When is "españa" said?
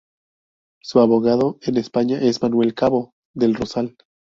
1.77-2.17